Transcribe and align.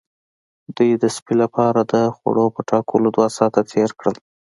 دوی 0.75 0.91
د 1.03 1.05
سپي 1.15 1.35
لپاره 1.43 1.79
د 1.93 1.93
خوړو 2.15 2.45
په 2.55 2.61
ټاکلو 2.69 3.07
دوه 3.15 3.27
ساعته 3.37 3.61
تیر 3.71 3.89
کړل 3.99 4.15